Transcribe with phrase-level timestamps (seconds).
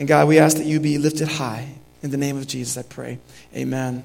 [0.00, 1.68] And God, we ask that you be lifted high.
[2.02, 3.18] In the name of Jesus, I pray.
[3.54, 4.02] Amen.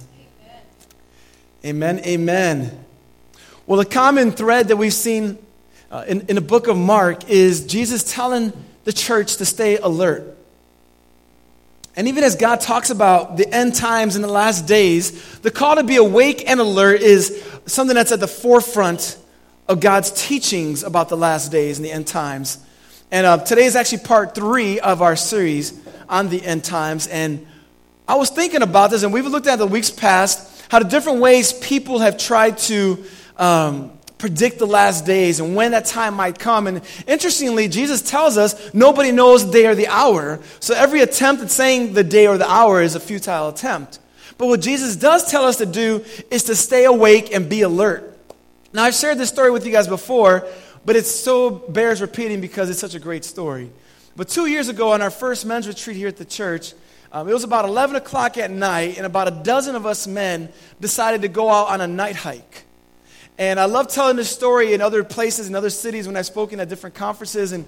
[1.63, 1.99] Amen.
[1.99, 2.05] Amen.
[2.05, 2.85] Amen.
[3.65, 5.37] Well, the common thread that we've seen
[5.89, 8.51] uh, in, in the book of Mark is Jesus telling
[8.83, 10.37] the church to stay alert.
[11.95, 15.77] And even as God talks about the end times and the last days, the call
[15.77, 19.17] to be awake and alert is something that's at the forefront
[19.69, 22.57] of God's teachings about the last days and the end times.
[23.11, 27.07] And uh, today is actually part three of our series on the end times.
[27.07, 27.45] And
[28.07, 31.19] I was thinking about this, and we've looked at the weeks past how the different
[31.19, 33.03] ways people have tried to
[33.37, 36.67] um, predict the last days and when that time might come.
[36.67, 40.39] And interestingly, Jesus tells us nobody knows the day or the hour.
[40.59, 43.99] So every attempt at saying the day or the hour is a futile attempt.
[44.37, 48.17] But what Jesus does tell us to do is to stay awake and be alert.
[48.73, 50.45] Now, I've shared this story with you guys before,
[50.85, 53.71] but it so bears repeating because it's such a great story.
[54.15, 56.73] But two years ago, on our first men's retreat here at the church,
[57.11, 60.49] um, it was about 11 o'clock at night, and about a dozen of us men
[60.79, 62.63] decided to go out on a night hike.
[63.37, 66.59] And I love telling this story in other places, in other cities, when I've spoken
[66.59, 67.51] at different conferences.
[67.51, 67.65] And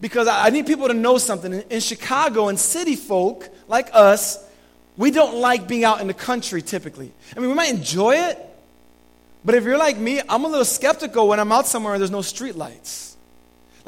[0.00, 1.52] because I need people to know something.
[1.52, 4.44] In Chicago, and city folk like us,
[4.96, 7.12] we don't like being out in the country typically.
[7.36, 8.38] I mean, we might enjoy it,
[9.44, 12.10] but if you're like me, I'm a little skeptical when I'm out somewhere and there's
[12.10, 13.07] no street lights.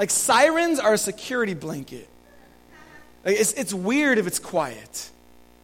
[0.01, 2.09] Like, sirens are a security blanket.
[3.23, 5.11] Like, it's, it's weird if it's quiet.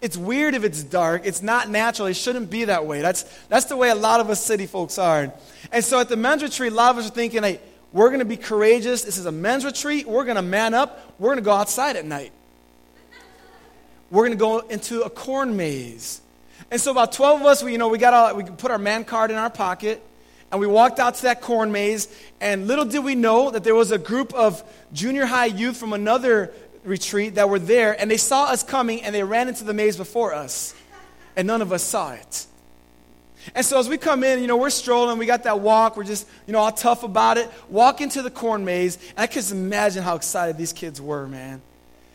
[0.02, 1.22] It's weird if it's dark.
[1.24, 2.06] It's not natural.
[2.06, 3.00] It shouldn't be that way.
[3.00, 5.32] That's, that's the way a lot of us city folks are.
[5.72, 7.60] And so at the men's retreat, a lot of us are thinking, hey,
[7.94, 9.00] we're going to be courageous.
[9.00, 10.06] This is a men's retreat.
[10.06, 11.14] We're going to man up.
[11.18, 12.30] We're going to go outside at night.
[14.10, 16.20] We're going to go into a corn maze.
[16.70, 18.76] And so about 12 of us, we, you know, we, got all, we put our
[18.76, 20.02] man card in our pocket,
[20.50, 22.08] and we walked out to that corn maze.
[22.40, 25.92] And little did we know that there was a group of junior high youth from
[25.92, 26.52] another
[26.84, 29.96] retreat that were there, and they saw us coming, and they ran into the maze
[29.96, 30.74] before us.
[31.36, 32.46] And none of us saw it.
[33.54, 36.04] And so as we come in, you know, we're strolling, we got that walk, we're
[36.04, 37.50] just, you know, all tough about it.
[37.68, 41.26] Walk into the corn maze, and I can just imagine how excited these kids were,
[41.26, 41.60] man.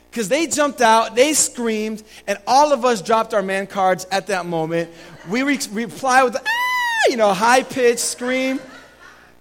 [0.09, 4.27] Because they jumped out, they screamed, and all of us dropped our man cards at
[4.27, 4.89] that moment.
[5.29, 6.70] We re- replied with, ah,
[7.09, 8.59] you know, high pitched scream.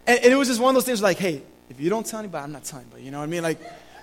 [0.07, 2.19] And, and, it was just one of those things like, hey, if you don't tell
[2.19, 3.05] anybody, I'm not telling anybody.
[3.05, 3.43] You know what I mean?
[3.43, 3.59] Like,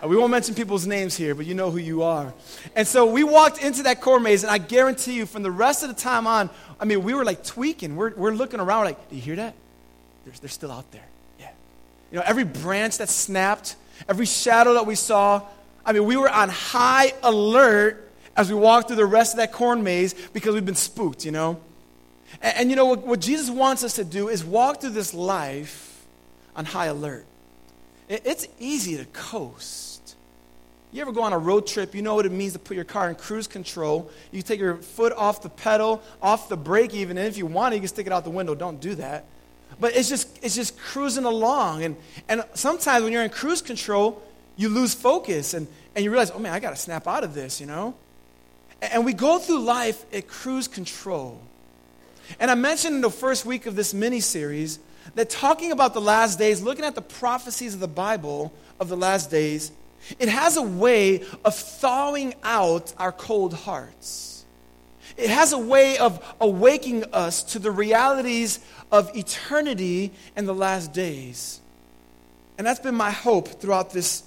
[0.05, 2.33] we won't mention people's names here, but you know who you are.
[2.75, 5.81] And so we walked into that core maze, and I guarantee you, from the rest
[5.81, 7.95] of the time on, I mean, we were like tweaking.
[7.95, 9.55] We're, we're looking around, like, do you hear that?
[10.23, 11.05] They're, they're still out there.
[11.39, 11.49] Yeah.
[12.11, 13.75] You know, every branch that snapped,
[14.07, 15.41] every shadow that we saw,
[15.83, 19.51] I mean, we were on high alert as we walked through the rest of that
[19.51, 21.59] corn maze because we've been spooked, you know?
[22.41, 25.13] And, and you know, what, what Jesus wants us to do is walk through this
[25.13, 26.05] life
[26.55, 27.25] on high alert.
[28.07, 29.87] It, it's easy to coast
[30.91, 32.85] you ever go on a road trip, you know what it means to put your
[32.85, 34.09] car in cruise control.
[34.31, 37.73] You take your foot off the pedal, off the brake even, and if you want
[37.75, 38.55] you can stick it out the window.
[38.55, 39.25] Don't do that.
[39.79, 41.83] But it's just, it's just cruising along.
[41.83, 41.97] And,
[42.29, 44.23] and sometimes when you're in cruise control,
[44.55, 47.33] you lose focus and, and you realize, oh man, I got to snap out of
[47.33, 47.93] this, you know?
[48.81, 51.41] And we go through life at cruise control.
[52.39, 54.79] And I mentioned in the first week of this mini series
[55.15, 58.97] that talking about the last days, looking at the prophecies of the Bible of the
[58.97, 59.71] last days,
[60.19, 64.45] it has a way of thawing out our cold hearts.
[65.15, 68.59] It has a way of awaking us to the realities
[68.91, 71.59] of eternity and the last days.
[72.57, 74.23] And that's been my hope throughout this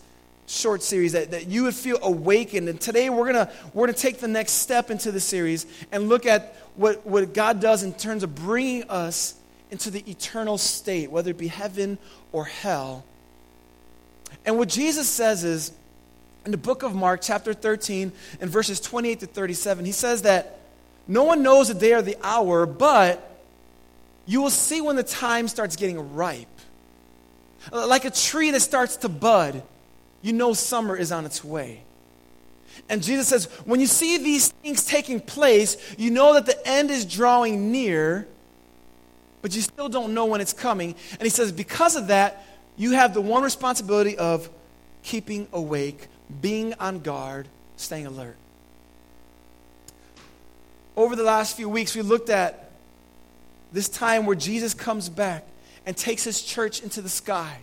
[0.46, 2.68] short series that, that you would feel awakened.
[2.68, 6.08] And today we're going to we're gonna take the next step into the series and
[6.08, 9.34] look at what, what God does in terms of bringing us
[9.70, 11.98] into the eternal state, whether it be heaven
[12.32, 13.04] or hell.
[14.44, 15.72] And what Jesus says is,
[16.44, 20.58] in the book of Mark, chapter 13, and verses 28 to 37, he says that
[21.06, 23.38] no one knows the day or the hour, but
[24.26, 26.46] you will see when the time starts getting ripe.
[27.72, 29.62] Like a tree that starts to bud,
[30.22, 31.82] you know summer is on its way.
[32.90, 36.90] And Jesus says, when you see these things taking place, you know that the end
[36.90, 38.26] is drawing near,
[39.42, 40.96] but you still don't know when it's coming.
[41.12, 42.44] And he says, because of that,
[42.76, 44.50] you have the one responsibility of
[45.04, 46.08] keeping awake,
[46.40, 48.36] being on guard, staying alert.
[50.96, 52.72] Over the last few weeks, we looked at
[53.72, 55.46] this time where Jesus comes back
[55.86, 57.58] and takes his church into the sky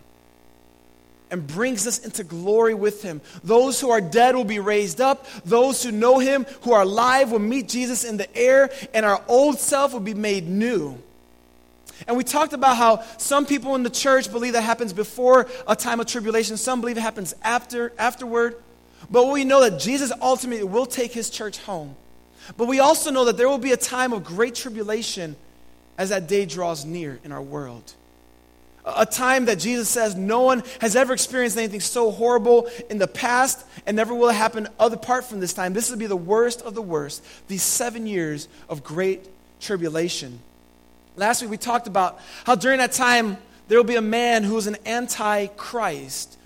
[1.30, 3.20] and brings us into glory with him.
[3.44, 5.26] Those who are dead will be raised up.
[5.44, 9.22] Those who know him, who are alive, will meet Jesus in the air, and our
[9.28, 10.98] old self will be made new.
[12.06, 15.74] And we talked about how some people in the church believe that happens before a
[15.74, 18.56] time of tribulation, some believe it happens after afterward.
[19.10, 21.96] But we know that Jesus ultimately will take his church home.
[22.56, 25.36] But we also know that there will be a time of great tribulation
[25.96, 27.94] as that day draws near in our world.
[28.84, 33.08] A time that Jesus says no one has ever experienced anything so horrible in the
[33.08, 35.74] past and never will happen other apart from this time.
[35.74, 39.28] This will be the worst of the worst, these seven years of great
[39.60, 40.40] tribulation.
[41.16, 43.36] Last week we talked about how during that time
[43.66, 46.38] there will be a man who is an antichrist,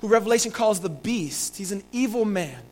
[0.00, 1.56] who Revelation calls the beast.
[1.56, 2.62] He's an evil man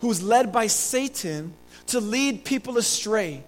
[0.00, 1.52] who is led by Satan
[1.88, 3.42] to lead people astray,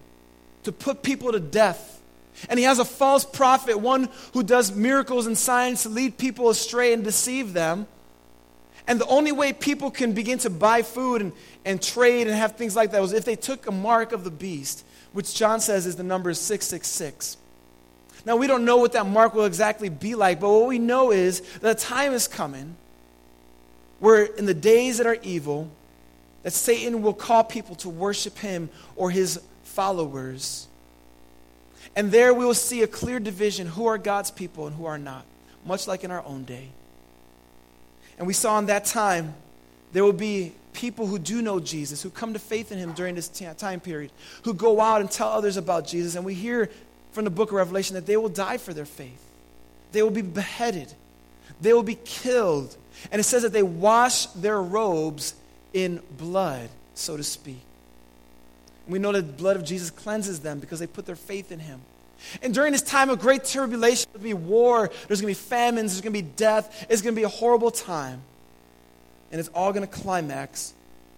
[0.65, 2.02] to put people to death.
[2.49, 6.51] And he has a false prophet, one who does miracles and signs to lead people
[6.51, 7.87] astray and deceive them.
[8.87, 11.33] And the only way people can begin to buy food and,
[11.65, 14.31] and trade and have things like that was if they took a mark of the
[14.31, 17.37] beast, which John says is the number 666.
[18.25, 21.11] Now, we don't know what that mark will exactly be like, but what we know
[21.11, 22.77] is that a time is coming
[23.99, 25.71] where, in the days that are evil,
[26.43, 30.67] that Satan will call people to worship him or his followers.
[31.95, 34.99] And there we will see a clear division who are God's people and who are
[34.99, 35.25] not,
[35.65, 36.69] much like in our own day.
[38.19, 39.35] And we saw in that time
[39.93, 43.15] there will be people who do know Jesus, who come to faith in him during
[43.15, 44.11] this time period,
[44.45, 46.15] who go out and tell others about Jesus.
[46.15, 46.71] And we hear
[47.13, 49.23] from the book of Revelation that they will die for their faith,
[49.93, 50.93] they will be beheaded,
[51.61, 52.77] they will be killed.
[53.11, 55.35] And it says that they wash their robes
[55.73, 57.61] in blood, so to speak.
[58.89, 61.61] We know that the blood of Jesus cleanses them because they put their faith in
[61.61, 61.81] him.
[62.43, 65.41] And during this time of great tribulation, there's going to be war, there's going to
[65.41, 66.87] be famines, there's going to be death.
[66.89, 68.23] It's going to be a horrible time.
[69.31, 70.75] And it's all going to climax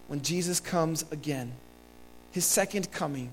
[0.07, 1.51] when Jesus comes again,
[2.31, 3.31] his second coming.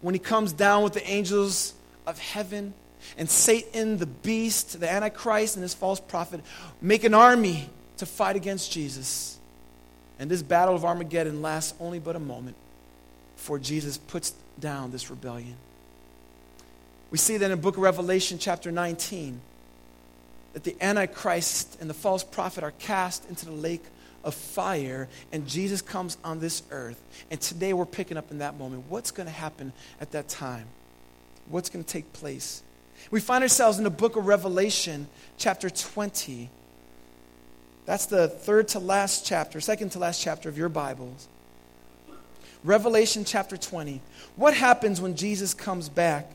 [0.00, 1.74] When he comes down with the angels
[2.06, 2.74] of heaven
[3.16, 6.40] and Satan, the beast, the Antichrist, and his false prophet
[6.80, 7.68] make an army
[7.98, 9.38] to fight against Jesus.
[10.18, 12.56] And this battle of Armageddon lasts only but a moment
[13.44, 15.56] before Jesus puts down this rebellion.
[17.10, 19.38] We see that in the book of Revelation, chapter 19,
[20.54, 23.84] that the Antichrist and the false prophet are cast into the lake
[24.24, 26.98] of fire, and Jesus comes on this earth.
[27.30, 28.84] And today we're picking up in that moment.
[28.88, 30.64] What's going to happen at that time?
[31.50, 32.62] What's going to take place?
[33.10, 35.06] We find ourselves in the book of Revelation,
[35.36, 36.48] chapter 20.
[37.84, 41.28] That's the third to last chapter, second to last chapter of your Bibles.
[42.64, 44.00] Revelation chapter 20.
[44.36, 46.30] What happens when Jesus comes back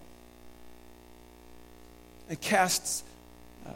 [2.30, 3.04] and casts
[3.68, 3.72] uh,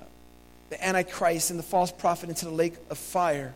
[0.70, 3.56] the Antichrist and the false prophet into the lake of fire?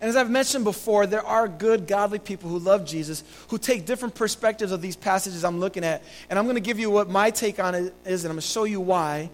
[0.00, 3.86] And as I've mentioned before, there are good, godly people who love Jesus who take
[3.86, 6.02] different perspectives of these passages I'm looking at.
[6.28, 8.40] And I'm going to give you what my take on it is, and I'm going
[8.42, 9.30] to show you why.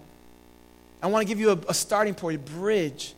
[1.01, 3.15] I want to give you a, a starting point, a bridge.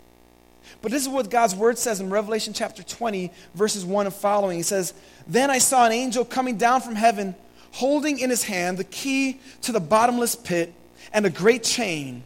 [0.81, 4.57] But this is what God's word says in Revelation chapter 20, verses 1 and following.
[4.57, 4.93] He says,
[5.27, 7.35] Then I saw an angel coming down from heaven,
[7.71, 10.73] holding in his hand the key to the bottomless pit
[11.13, 12.23] and a great chain.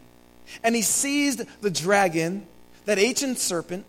[0.64, 2.48] And he seized the dragon,
[2.86, 3.86] that ancient serpent,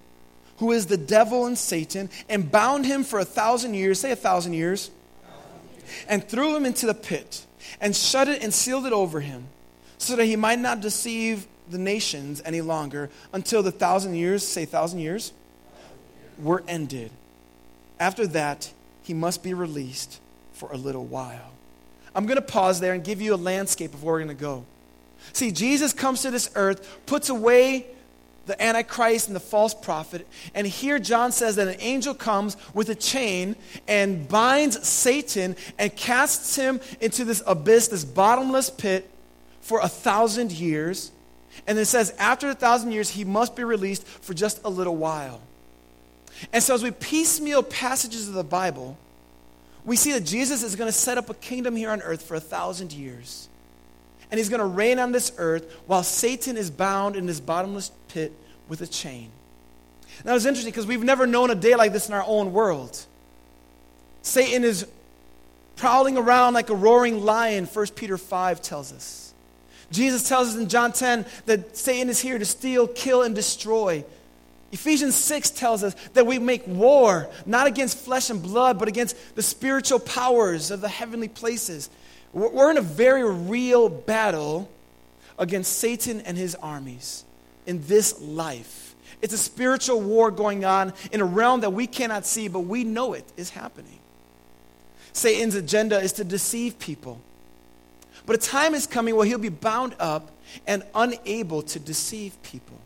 [0.58, 3.99] who is the devil and Satan, and bound him for a thousand years.
[3.99, 4.91] Say a thousand years.
[6.06, 7.44] And threw him into the pit,
[7.81, 9.49] and shut it and sealed it over him,
[9.99, 14.64] so that he might not deceive the nations any longer until the thousand years, say
[14.64, 15.32] thousand years,
[16.38, 17.11] were ended.
[17.99, 20.21] After that, he must be released
[20.52, 21.52] for a little while.
[22.14, 24.42] I'm going to pause there and give you a landscape of where we're going to
[24.42, 24.64] go.
[25.33, 27.87] See, Jesus comes to this earth, puts away
[28.47, 30.26] the Antichrist and the false prophet.
[30.54, 33.54] And here John says that an angel comes with a chain
[33.87, 39.09] and binds Satan and casts him into this abyss, this bottomless pit,
[39.61, 41.12] for a thousand years.
[41.66, 44.97] And it says, after a thousand years, he must be released for just a little
[44.97, 45.40] while.
[46.52, 48.97] And so, as we piecemeal passages of the Bible,
[49.85, 52.35] we see that Jesus is going to set up a kingdom here on earth for
[52.35, 53.49] a thousand years.
[54.30, 57.90] And he's going to reign on this earth while Satan is bound in this bottomless
[58.09, 58.33] pit
[58.69, 59.30] with a chain.
[60.25, 63.04] Now, it's interesting because we've never known a day like this in our own world.
[64.23, 64.87] Satan is
[65.76, 69.29] prowling around like a roaring lion, 1 Peter 5 tells us.
[69.90, 74.04] Jesus tells us in John 10 that Satan is here to steal, kill, and destroy.
[74.73, 79.16] Ephesians 6 tells us that we make war not against flesh and blood, but against
[79.35, 81.90] the spiritual powers of the heavenly places.
[82.32, 84.70] We're in a very real battle
[85.38, 87.25] against Satan and his armies
[87.66, 88.94] in this life.
[89.23, 92.85] It's a spiritual war going on in a realm that we cannot see, but we
[92.85, 93.99] know it is happening.
[95.12, 97.20] Satan's agenda is to deceive people.
[98.27, 100.31] But a time is coming where he'll be bound up
[100.67, 102.77] and unable to deceive people.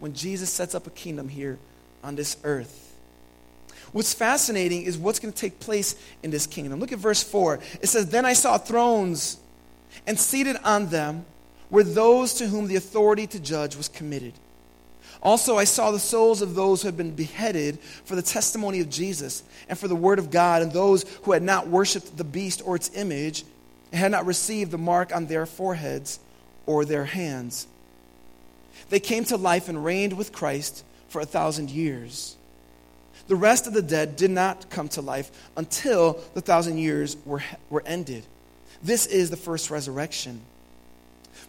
[0.00, 1.58] when Jesus sets up a kingdom here
[2.02, 2.94] on this earth.
[3.92, 6.78] What's fascinating is what's going to take place in this kingdom.
[6.78, 7.60] Look at verse 4.
[7.80, 9.38] It says, Then I saw thrones,
[10.06, 11.24] and seated on them
[11.70, 14.34] were those to whom the authority to judge was committed.
[15.22, 18.90] Also, I saw the souls of those who had been beheaded for the testimony of
[18.90, 22.60] Jesus and for the word of God, and those who had not worshipped the beast
[22.64, 23.44] or its image,
[23.94, 26.18] and had not received the mark on their foreheads
[26.66, 27.68] or their hands.
[28.88, 32.34] They came to life and reigned with Christ for a thousand years.
[33.28, 37.44] The rest of the dead did not come to life until the thousand years were,
[37.70, 38.26] were ended.
[38.82, 40.40] This is the first resurrection.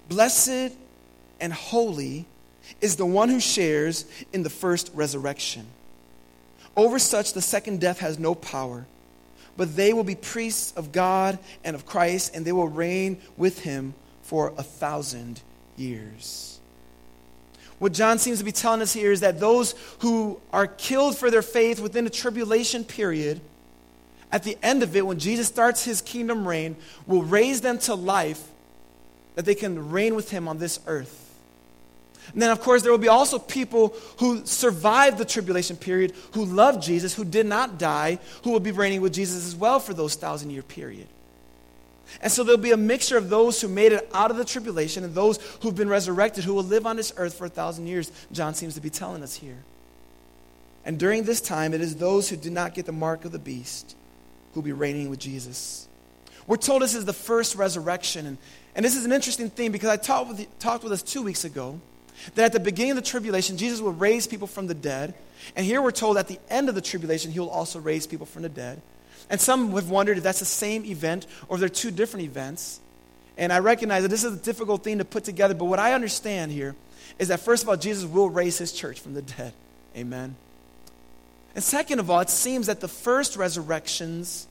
[0.07, 0.71] Blessed
[1.41, 2.27] and holy
[2.79, 5.65] is the one who shares in the first resurrection.
[6.77, 8.85] Over such, the second death has no power,
[9.57, 13.59] but they will be priests of God and of Christ, and they will reign with
[13.59, 15.41] him for a thousand
[15.77, 16.59] years.
[17.79, 21.29] What John seems to be telling us here is that those who are killed for
[21.29, 23.41] their faith within the tribulation period,
[24.31, 27.95] at the end of it, when Jesus starts his kingdom reign, will raise them to
[27.95, 28.49] life
[29.35, 31.24] that they can reign with him on this earth.
[32.33, 36.45] And then, of course, there will be also people who survived the tribulation period, who
[36.45, 39.93] loved Jesus, who did not die, who will be reigning with Jesus as well for
[39.93, 41.07] those thousand year period.
[42.21, 45.03] And so there'll be a mixture of those who made it out of the tribulation
[45.03, 48.11] and those who've been resurrected, who will live on this earth for a thousand years,
[48.31, 49.57] John seems to be telling us here.
[50.85, 53.39] And during this time, it is those who did not get the mark of the
[53.39, 53.95] beast
[54.53, 55.87] who will be reigning with Jesus.
[56.47, 58.27] We're told this is the first resurrection.
[58.27, 58.37] And,
[58.75, 61.43] and this is an interesting thing because I talked with, talked with us two weeks
[61.43, 61.79] ago
[62.35, 65.13] that at the beginning of the tribulation, Jesus will raise people from the dead.
[65.55, 68.25] And here we're told at the end of the tribulation, he will also raise people
[68.25, 68.81] from the dead.
[69.29, 72.79] And some have wondered if that's the same event or if they're two different events.
[73.37, 75.93] And I recognize that this is a difficult thing to put together, but what I
[75.93, 76.75] understand here
[77.19, 79.53] is that first of all, Jesus will raise his church from the dead.
[79.95, 80.35] Amen.
[81.53, 84.47] And second of all, it seems that the first resurrections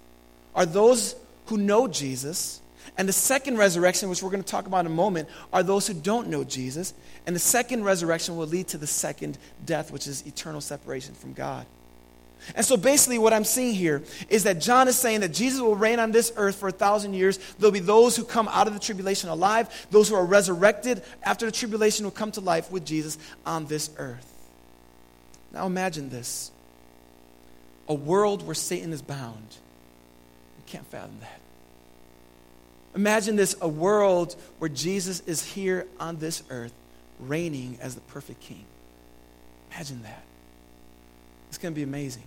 [0.55, 1.15] are those
[1.47, 2.61] who know Jesus
[2.97, 5.87] and the second resurrection, which we're going to talk about in a moment, are those
[5.87, 6.95] who don't know Jesus.
[7.27, 11.33] And the second resurrection will lead to the second death, which is eternal separation from
[11.33, 11.67] God.
[12.55, 15.77] And so basically, what I'm seeing here is that John is saying that Jesus will
[15.77, 17.39] reign on this earth for a thousand years.
[17.59, 21.47] There'll be those who come out of the tribulation alive, those who are resurrected after
[21.47, 24.31] the tribulation will come to life with Jesus on this earth.
[25.53, 26.51] Now imagine this
[27.89, 29.57] a world where Satan is bound.
[30.59, 31.41] You can't fathom that.
[32.95, 36.73] Imagine this a world where Jesus is here on this earth,
[37.19, 38.65] reigning as the perfect king.
[39.73, 40.23] Imagine that.
[41.49, 42.23] It's going to be amazing.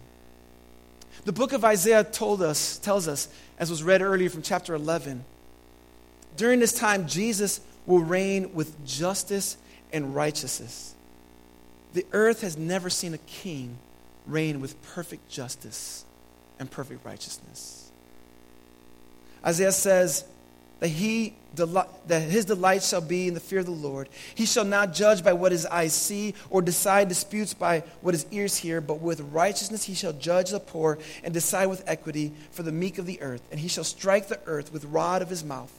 [1.26, 5.24] The book of Isaiah told us, tells us, as was read earlier from chapter 11,
[6.36, 9.58] during this time, Jesus will reign with justice
[9.92, 10.94] and righteousness.
[11.94, 13.78] The earth has never seen a king
[14.26, 16.06] reign with perfect justice
[16.60, 17.90] and perfect righteousness.
[19.46, 20.26] Isaiah says,
[20.80, 24.10] that he that his delight shall be in the fear of the Lord.
[24.36, 28.28] He shall not judge by what his eyes see, or decide disputes by what his
[28.30, 32.62] ears hear, but with righteousness he shall judge the poor, and decide with equity for
[32.62, 33.42] the meek of the earth.
[33.50, 35.74] And he shall strike the earth with rod of his mouth,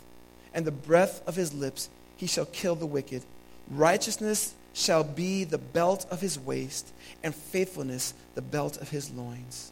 [0.52, 3.22] and the breath of his lips he shall kill the wicked.
[3.70, 9.70] Righteousness shall be the belt of his waist, and faithfulness the belt of his loins.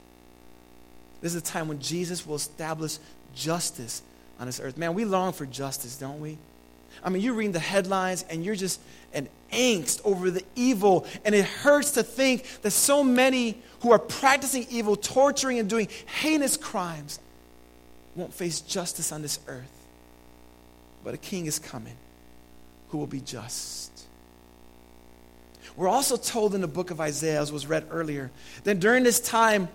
[1.20, 2.98] This is a time when Jesus will establish
[3.34, 4.02] justice
[4.38, 4.76] on this earth.
[4.76, 6.38] Man, we long for justice, don't we?
[7.02, 8.80] I mean, you're reading the headlines and you're just
[9.12, 13.98] an angst over the evil, and it hurts to think that so many who are
[13.98, 15.88] practicing evil, torturing, and doing
[16.20, 17.18] heinous crimes
[18.14, 19.70] won't face justice on this earth.
[21.04, 21.96] But a king is coming
[22.88, 23.92] who will be just.
[25.76, 28.30] We're also told in the book of Isaiah, as was read earlier,
[28.64, 29.68] that during this time,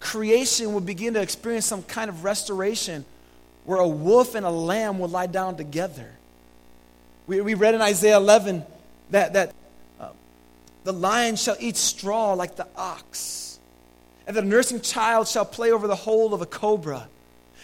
[0.00, 3.04] creation will begin to experience some kind of restoration
[3.64, 6.10] where a wolf and a lamb will lie down together.
[7.26, 8.64] We, we read in Isaiah 11
[9.10, 9.54] that, that
[9.98, 10.10] uh,
[10.84, 13.58] the lion shall eat straw like the ox,
[14.26, 17.08] and the nursing child shall play over the hole of a cobra.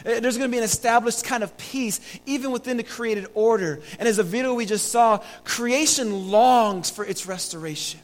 [0.00, 3.80] Uh, there's going to be an established kind of peace even within the created order.
[3.99, 8.00] And as a video we just saw, creation longs for its restoration.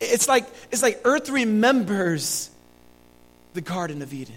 [0.00, 2.50] It's like, it's like earth remembers
[3.54, 4.36] the Garden of Eden.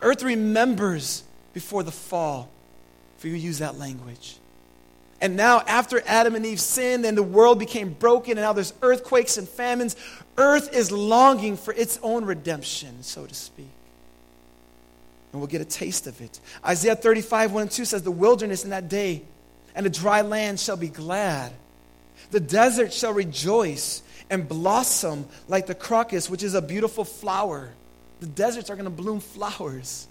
[0.00, 1.22] Earth remembers
[1.52, 2.48] before the fall,
[3.18, 4.36] for you use that language.
[5.20, 8.74] And now, after Adam and Eve sinned and the world became broken, and now there's
[8.82, 9.94] earthquakes and famines,
[10.36, 13.70] earth is longing for its own redemption, so to speak.
[15.32, 16.40] And we'll get a taste of it.
[16.66, 19.22] Isaiah 35, 1 and 2 says, The wilderness in that day
[19.74, 21.52] and the dry land shall be glad.
[22.30, 27.70] The desert shall rejoice, and blossom like the crocus, which is a beautiful flower.
[28.20, 30.06] The deserts are going to bloom flowers.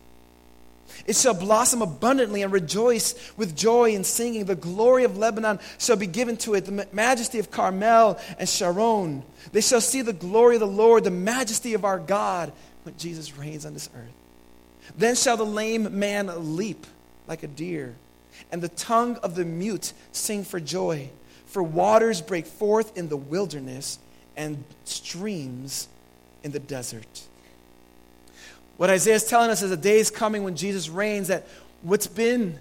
[1.05, 4.45] It shall blossom abundantly and rejoice with joy and singing.
[4.45, 9.23] The glory of Lebanon shall be given to it, the majesty of Carmel and Sharon.
[9.51, 12.51] They shall see the glory of the Lord, the majesty of our God,
[12.83, 14.11] when Jesus reigns on this earth.
[14.97, 16.85] Then shall the lame man leap
[17.27, 17.95] like a deer,
[18.51, 21.09] and the tongue of the mute sing for joy.
[21.45, 23.99] For waters break forth in the wilderness,
[24.37, 25.87] and streams
[26.43, 27.27] in the desert.
[28.81, 31.45] What Isaiah is telling us is a day is coming when Jesus reigns that
[31.83, 32.57] what's been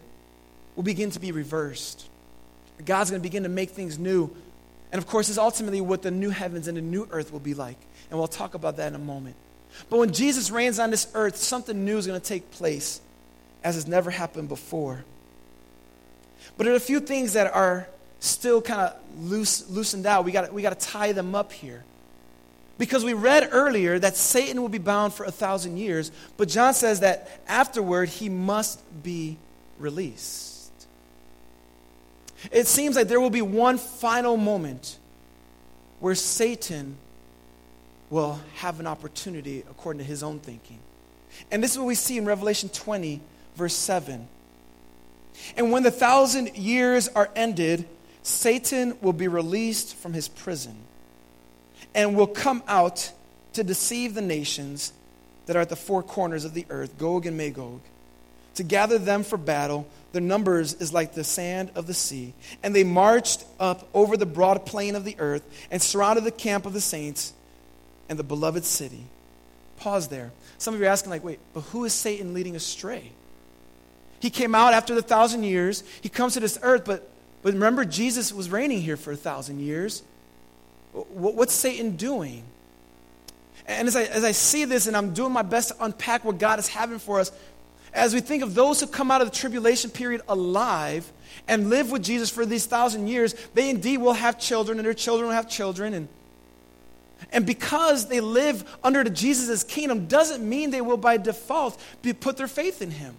[0.76, 2.10] will begin to be reversed.
[2.84, 4.30] God's going to begin to make things new.
[4.92, 7.54] And of course, it's ultimately what the new heavens and the new earth will be
[7.54, 7.78] like.
[8.10, 9.34] And we'll talk about that in a moment.
[9.88, 13.00] But when Jesus reigns on this earth, something new is going to take place
[13.64, 15.06] as has never happened before.
[16.58, 20.26] But there are a few things that are still kind of loose, loosened out.
[20.26, 21.82] We got we got to tie them up here.
[22.80, 26.72] Because we read earlier that Satan will be bound for a thousand years, but John
[26.72, 29.36] says that afterward he must be
[29.78, 30.72] released.
[32.50, 34.96] It seems like there will be one final moment
[35.98, 36.96] where Satan
[38.08, 40.78] will have an opportunity according to his own thinking.
[41.50, 43.20] And this is what we see in Revelation 20,
[43.56, 44.26] verse 7.
[45.54, 47.86] And when the thousand years are ended,
[48.22, 50.76] Satan will be released from his prison
[51.94, 53.12] and will come out
[53.54, 54.92] to deceive the nations
[55.46, 57.80] that are at the four corners of the earth, Gog and Magog,
[58.54, 59.88] to gather them for battle.
[60.12, 62.34] Their numbers is like the sand of the sea.
[62.62, 66.66] And they marched up over the broad plain of the earth and surrounded the camp
[66.66, 67.32] of the saints
[68.08, 69.04] and the beloved city.
[69.76, 70.30] Pause there.
[70.58, 73.12] Some of you are asking, like, wait, but who is Satan leading astray?
[74.20, 75.82] He came out after the thousand years.
[76.02, 77.08] He comes to this earth, but,
[77.42, 80.02] but remember, Jesus was reigning here for a thousand years.
[80.92, 82.44] What's Satan doing?
[83.66, 86.38] And as I, as I see this and I'm doing my best to unpack what
[86.38, 87.30] God is having for us,
[87.92, 91.10] as we think of those who come out of the tribulation period alive
[91.48, 94.94] and live with Jesus for these thousand years, they indeed will have children and their
[94.94, 95.94] children will have children.
[95.94, 96.08] And,
[97.32, 102.12] and because they live under the Jesus' kingdom doesn't mean they will by default be,
[102.12, 103.14] put their faith in him.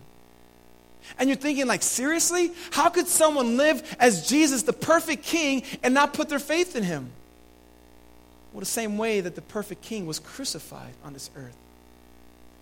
[1.18, 2.52] And you're thinking, like, seriously?
[2.72, 6.84] How could someone live as Jesus, the perfect king, and not put their faith in
[6.84, 7.12] him?
[8.52, 11.56] Well, the same way that the perfect king was crucified on this earth.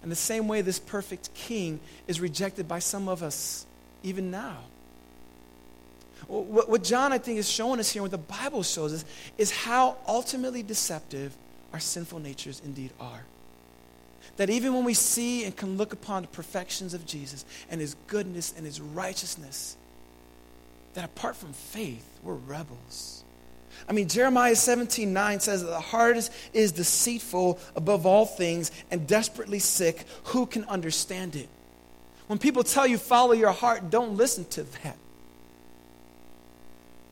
[0.01, 3.65] And the same way this perfect king is rejected by some of us
[4.03, 4.57] even now.
[6.27, 9.05] What, John, I think, is showing us here, what the Bible shows us,
[9.37, 11.35] is how ultimately deceptive
[11.73, 13.23] our sinful natures indeed are.
[14.37, 17.95] That even when we see and can look upon the perfections of Jesus and his
[18.07, 19.75] goodness and his righteousness,
[20.93, 23.23] that apart from faith, we're rebels
[23.87, 28.71] I mean, Jeremiah 17 9 says that the heart is, is deceitful above all things
[28.91, 30.05] and desperately sick.
[30.25, 31.49] Who can understand it?
[32.27, 34.97] When people tell you follow your heart, don't listen to that.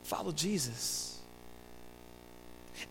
[0.04, 1.20] Follow Jesus.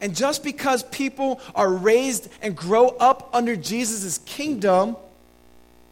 [0.00, 4.96] And just because people are raised and grow up under Jesus' kingdom,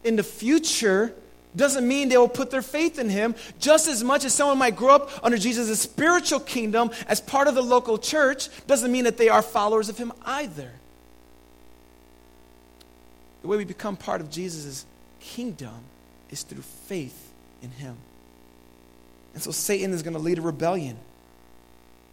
[0.05, 1.13] in the future,
[1.55, 4.75] doesn't mean they will put their faith in him just as much as someone might
[4.75, 9.17] grow up under Jesus' spiritual kingdom as part of the local church doesn't mean that
[9.17, 10.71] they are followers of him either.
[13.41, 14.85] The way we become part of Jesus'
[15.19, 15.75] kingdom
[16.29, 17.95] is through faith in him.
[19.33, 20.97] And so Satan is going to lead a rebellion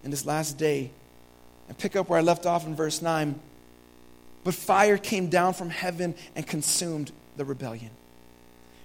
[0.05, 0.91] in this last day.
[1.69, 3.39] And pick up where I left off in verse 9.
[4.45, 7.91] But fire came down from heaven and consumed the rebellion.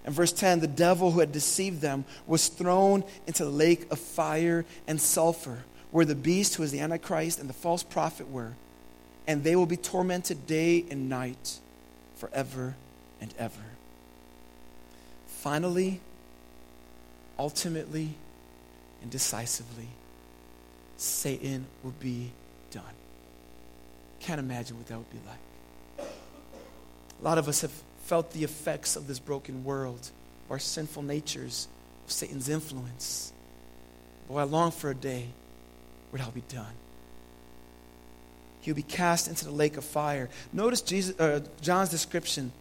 [0.08, 4.00] In verse 10, the devil who had deceived them was thrown into the lake of
[4.00, 8.54] fire and sulfur, where the beast, who is the Antichrist, and the false prophet were.
[9.28, 11.60] And they will be tormented day and night
[12.16, 12.78] forever
[13.20, 13.62] and ever.
[15.28, 16.00] Finally,
[17.38, 18.12] ultimately,
[19.02, 19.90] and decisively,
[20.96, 22.32] Satan will be
[22.72, 22.84] done.
[24.22, 26.08] Can't imagine what that would be like.
[27.20, 27.74] A lot of us have
[28.08, 30.10] felt the effects of this broken world,
[30.50, 31.68] our sinful natures,
[32.06, 33.34] of Satan's influence.
[34.30, 35.26] Boy, I long for a day
[36.10, 36.74] where that'll be done.
[38.62, 40.30] He'll be cast into the lake of fire.
[40.54, 42.54] Notice Jesus, uh, John's description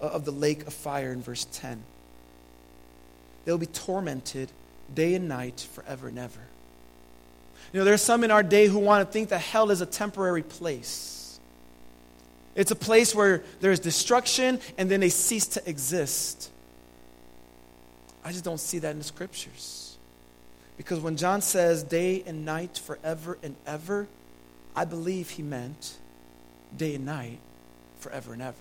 [0.00, 1.82] of the lake of fire in verse 10.
[3.44, 4.50] They'll be tormented
[4.92, 6.40] day and night forever and ever.
[7.72, 9.80] You know, there are some in our day who want to think that hell is
[9.80, 11.15] a temporary place.
[12.56, 16.50] It's a place where there's destruction and then they cease to exist.
[18.24, 19.98] I just don't see that in the scriptures.
[20.78, 24.08] Because when John says day and night forever and ever,
[24.74, 25.98] I believe he meant
[26.76, 27.38] day and night,
[27.98, 28.56] forever and ever.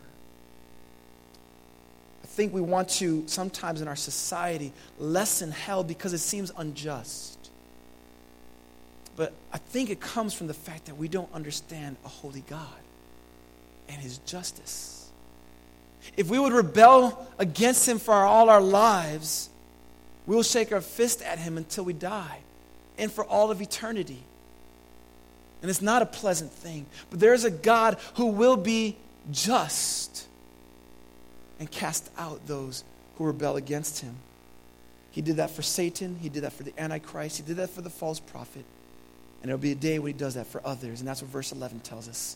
[2.23, 7.49] I think we want to, sometimes in our society, lessen hell because it seems unjust.
[9.15, 12.84] But I think it comes from the fact that we don't understand a holy God
[13.89, 15.09] and his justice.
[16.17, 19.49] If we would rebel against him for all our lives,
[20.25, 22.39] we will shake our fist at him until we die
[22.97, 24.23] and for all of eternity.
[25.61, 26.85] And it's not a pleasant thing.
[27.09, 28.97] But there is a God who will be
[29.31, 30.27] just
[31.59, 32.83] and cast out those
[33.17, 34.15] who rebel against him.
[35.11, 37.81] He did that for Satan, he did that for the Antichrist, he did that for
[37.81, 38.65] the false prophet.
[39.41, 40.99] And there'll be a day when he does that for others.
[40.99, 42.35] And that's what verse 11 tells us.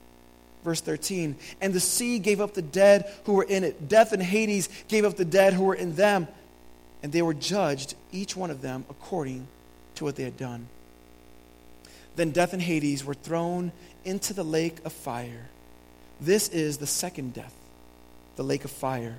[0.63, 3.89] Verse 13, and the sea gave up the dead who were in it.
[3.89, 6.27] Death and Hades gave up the dead who were in them,
[7.01, 9.47] and they were judged, each one of them, according
[9.95, 10.67] to what they had done.
[12.15, 13.71] Then death and Hades were thrown
[14.05, 15.49] into the lake of fire.
[16.19, 17.55] This is the second death,
[18.35, 19.17] the lake of fire.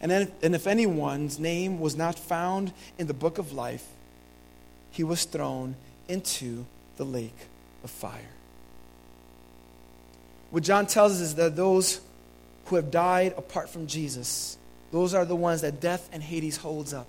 [0.00, 3.86] And, then, and if anyone's name was not found in the book of life,
[4.90, 5.76] he was thrown
[6.08, 7.48] into the lake
[7.84, 8.33] of fire.
[10.54, 12.00] What John tells us is that those
[12.66, 14.56] who have died apart from Jesus,
[14.92, 17.08] those are the ones that death and Hades holds up.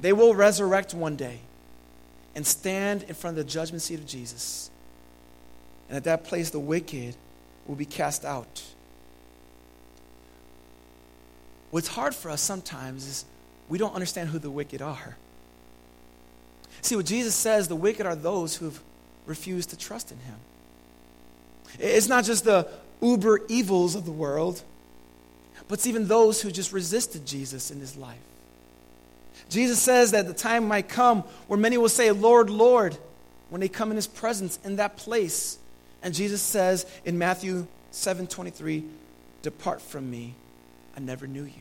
[0.00, 1.40] They will resurrect one day
[2.36, 4.70] and stand in front of the judgment seat of Jesus.
[5.88, 7.16] And at that place, the wicked
[7.66, 8.62] will be cast out.
[11.72, 13.24] What's hard for us sometimes is
[13.68, 15.16] we don't understand who the wicked are.
[16.80, 18.80] See, what Jesus says, the wicked are those who've
[19.26, 20.36] refused to trust in him.
[21.78, 22.68] It's not just the
[23.00, 24.62] uber evils of the world,
[25.68, 28.18] but it's even those who just resisted Jesus in his life.
[29.48, 32.96] Jesus says that the time might come where many will say, Lord, Lord,
[33.50, 35.58] when they come in his presence in that place.
[36.02, 38.84] And Jesus says in Matthew 7 23,
[39.42, 40.34] Depart from me,
[40.96, 41.52] I never knew you.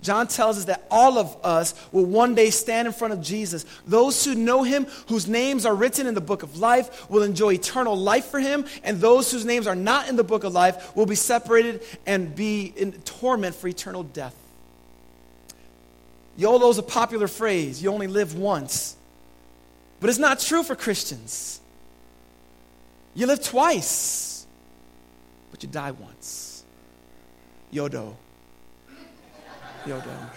[0.00, 3.64] John tells us that all of us will one day stand in front of Jesus.
[3.86, 7.54] Those who know him, whose names are written in the book of life, will enjoy
[7.54, 10.94] eternal life for him, and those whose names are not in the book of life
[10.94, 14.34] will be separated and be in torment for eternal death.
[16.36, 17.82] YOLO is a popular phrase.
[17.82, 18.96] You only live once.
[19.98, 21.60] But it's not true for Christians.
[23.14, 24.46] You live twice,
[25.50, 26.62] but you die once.
[27.72, 28.14] Yodo.
[29.88, 30.30] Yodo.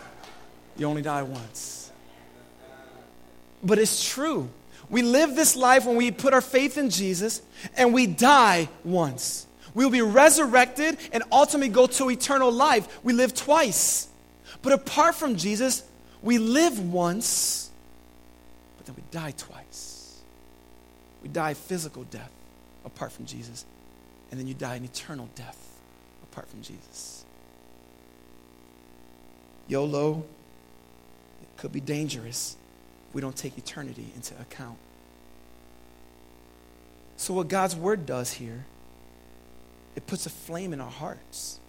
[0.78, 1.92] You only die once.
[3.64, 4.50] But it's true.
[4.90, 7.42] We live this life when we put our faith in Jesus
[7.78, 9.48] and we die once.
[9.74, 13.00] We will be resurrected and ultimately go to eternal life.
[13.04, 14.08] We live twice.
[14.62, 15.84] But apart from Jesus,
[16.22, 17.72] we live once,
[18.78, 20.20] but then we die twice.
[21.24, 22.32] We die physical death
[22.86, 23.66] apart from Jesus,
[24.30, 25.58] and then you die an eternal death
[26.24, 27.21] apart from Jesus.
[29.72, 30.26] YOLO,
[31.42, 32.58] it could be dangerous
[33.08, 34.78] if we don't take eternity into account.
[37.16, 38.66] So, what God's word does here,
[39.96, 41.60] it puts a flame in our hearts.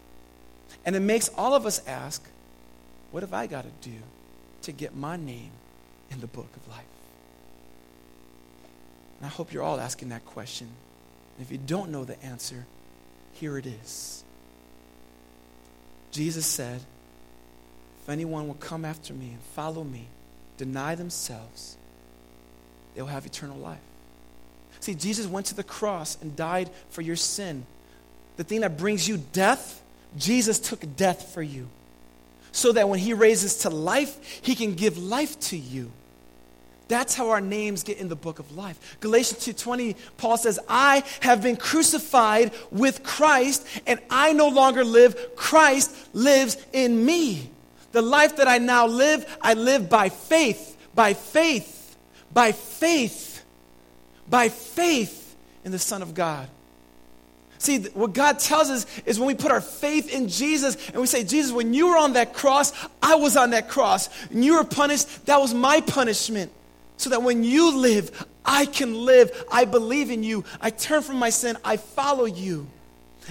[0.85, 2.27] And it makes all of us ask,
[3.13, 3.97] what have I got to do
[4.63, 5.53] to get my name
[6.11, 6.85] in the book of life?
[9.19, 10.67] And I hope you're all asking that question.
[11.37, 12.67] And if you don't know the answer,
[13.35, 14.25] here it is.
[16.11, 16.81] Jesus said,
[18.03, 20.07] if anyone will come after me and follow me,
[20.57, 21.77] deny themselves,
[22.95, 23.79] they'll have eternal life.
[24.81, 27.65] See, Jesus went to the cross and died for your sin.
[28.37, 29.81] The thing that brings you death,
[30.19, 31.69] Jesus took death for you.
[32.51, 35.93] So that when he raises to life, he can give life to you.
[36.89, 38.99] That's how our names get in the book of life.
[39.01, 45.37] Galatians 2:20 Paul says, "I have been crucified with Christ, and I no longer live,
[45.37, 47.52] Christ lives in me."
[47.93, 51.97] The life that I now live, I live by faith, by faith,
[52.33, 53.45] by faith,
[54.29, 56.49] by faith in the Son of God.
[57.59, 61.07] See, what God tells us is when we put our faith in Jesus and we
[61.07, 64.09] say, Jesus, when you were on that cross, I was on that cross.
[64.31, 66.51] And you were punished, that was my punishment.
[66.97, 69.45] So that when you live, I can live.
[69.51, 70.45] I believe in you.
[70.61, 71.57] I turn from my sin.
[71.65, 72.67] I follow you.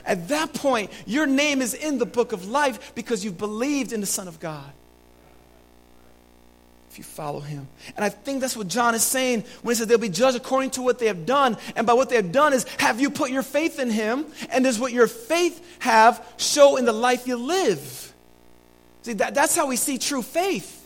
[0.06, 4.01] At that point, your name is in the book of life because you've believed in
[4.01, 4.71] the Son of God.
[6.89, 7.69] If you follow him.
[7.95, 10.71] And I think that's what John is saying when he says they'll be judged according
[10.71, 11.56] to what they have done.
[11.77, 14.25] And by what they have done is have you put your faith in him?
[14.49, 18.13] And does what your faith have show in the life you live?
[19.04, 20.81] See, that, that's how we see true faith.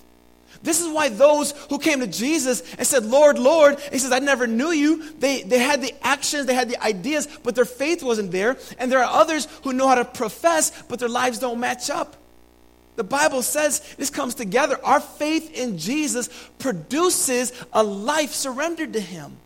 [0.66, 4.18] This is why those who came to Jesus and said, Lord, Lord, he says, I
[4.18, 5.12] never knew you.
[5.20, 8.58] They, they had the actions, they had the ideas, but their faith wasn't there.
[8.80, 12.16] And there are others who know how to profess, but their lives don't match up.
[12.96, 14.80] The Bible says this comes together.
[14.84, 19.38] Our faith in Jesus produces a life surrendered to Him.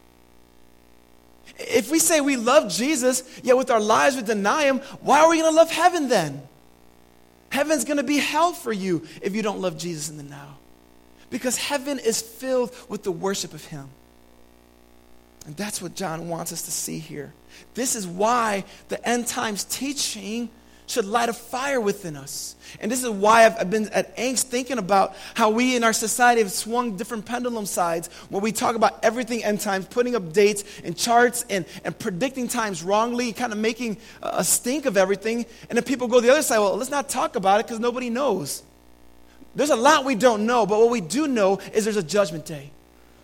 [1.57, 5.29] If we say we love Jesus, yet with our lives we deny Him, why are
[5.29, 6.43] we going to love heaven then?
[7.51, 10.58] Heaven's going to be hell for you if you don't love Jesus in the now.
[11.29, 13.89] Because heaven is filled with the worship of Him.
[15.45, 17.33] And that's what John wants us to see here.
[17.73, 20.49] This is why the end times teaching
[20.89, 22.55] should light a fire within us.
[22.79, 25.93] And this is why I've, I've, been at angst thinking about how we in our
[25.93, 30.33] society have swung different pendulum sides where we talk about everything end times, putting up
[30.33, 35.45] dates and charts and, and predicting times wrongly, kind of making a stink of everything.
[35.69, 38.09] And then people go the other side, well, let's not talk about it because nobody
[38.09, 38.63] knows.
[39.55, 42.45] There's a lot we don't know, but what we do know is there's a judgment
[42.45, 42.71] day.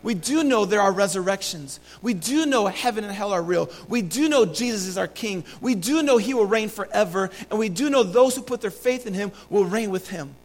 [0.03, 1.79] We do know there are resurrections.
[2.03, 3.71] We do know heaven and hell are real.
[3.88, 5.43] We do know Jesus is our King.
[5.61, 7.31] We do know He will reign forever.
[7.49, 10.35] And we do know those who put their faith in Him will reign with Him.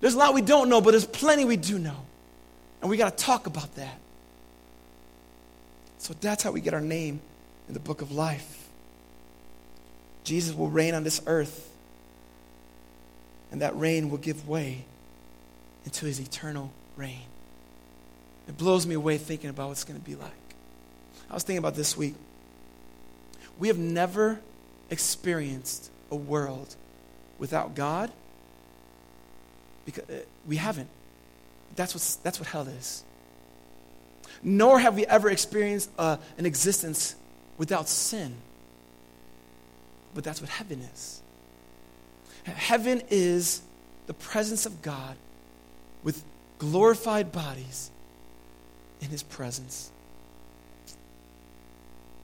[0.00, 1.96] There's a lot we don't know, but there's plenty we do know.
[2.80, 3.98] And we got to talk about that.
[5.98, 7.20] So that's how we get our name
[7.68, 8.68] in the book of life.
[10.24, 11.70] Jesus will reign on this earth
[13.54, 14.84] and that reign will give way
[15.84, 17.22] into his eternal reign.
[18.48, 20.32] It blows me away thinking about what it's going to be like.
[21.30, 22.16] I was thinking about this week.
[23.60, 24.40] We have never
[24.90, 26.74] experienced a world
[27.38, 28.10] without God
[29.84, 30.88] because uh, we haven't.
[31.76, 33.04] That's, what's, that's what hell is.
[34.42, 37.14] Nor have we ever experienced uh, an existence
[37.56, 38.34] without sin.
[40.12, 41.20] But that's what heaven is.
[42.44, 43.62] Heaven is
[44.06, 45.16] the presence of God
[46.02, 46.22] with
[46.58, 47.90] glorified bodies
[49.00, 49.90] in his presence.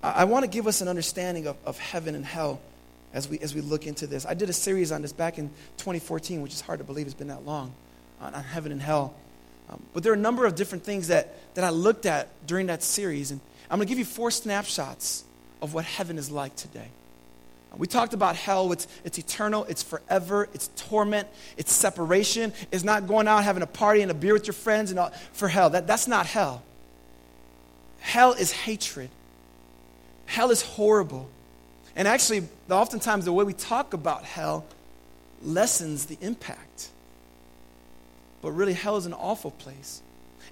[0.02, 2.60] I, I want to give us an understanding of, of heaven and hell
[3.12, 4.26] as we, as we look into this.
[4.26, 7.14] I did a series on this back in 2014, which is hard to believe it's
[7.14, 7.72] been that long,
[8.20, 9.14] on, on heaven and hell.
[9.70, 12.66] Um, but there are a number of different things that, that I looked at during
[12.66, 13.30] that series.
[13.30, 15.24] And I'm going to give you four snapshots
[15.62, 16.88] of what heaven is like today.
[17.76, 18.72] We talked about hell.
[18.72, 22.52] It's, it's eternal, it's forever, it's torment, it's separation.
[22.72, 25.12] It's not going out having a party and a beer with your friends and all,
[25.32, 25.70] for hell.
[25.70, 26.62] That, that's not hell.
[28.00, 29.10] Hell is hatred,
[30.26, 31.28] hell is horrible.
[31.96, 34.64] And actually, oftentimes, the way we talk about hell
[35.42, 36.88] lessens the impact.
[38.42, 40.02] But really, hell is an awful place.